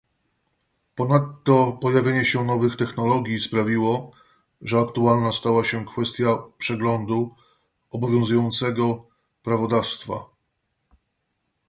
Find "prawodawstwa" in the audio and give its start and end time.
9.43-10.23